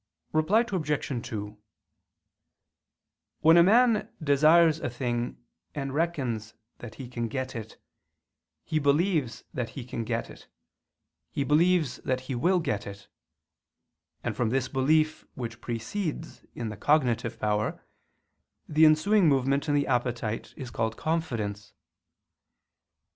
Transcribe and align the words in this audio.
Reply 0.33 0.65
Obj. 0.67 1.27
2: 1.29 1.57
When 3.41 3.55
a 3.55 3.61
man 3.61 4.09
desires 4.19 4.79
a 4.79 4.89
thing 4.89 5.37
and 5.75 5.93
reckons 5.93 6.55
that 6.79 6.95
he 6.95 7.07
can 7.07 7.27
get 7.27 7.55
it, 7.55 7.77
he 8.65 8.79
believes 8.79 9.43
that 9.53 9.69
he 9.77 9.85
can 9.85 10.03
get 10.03 10.27
it, 10.27 10.47
he 11.29 11.43
believes 11.43 11.97
that 11.97 12.21
he 12.21 12.33
will 12.33 12.59
get 12.59 12.87
it; 12.87 13.09
and 14.23 14.35
from 14.35 14.49
this 14.49 14.67
belief 14.67 15.27
which 15.35 15.61
precedes 15.61 16.45
in 16.55 16.69
the 16.69 16.77
cognitive 16.77 17.37
power, 17.37 17.85
the 18.67 18.87
ensuing 18.87 19.29
movement 19.29 19.69
in 19.69 19.75
the 19.75 19.85
appetite 19.85 20.55
is 20.57 20.71
called 20.71 20.97
confidence. 20.97 21.73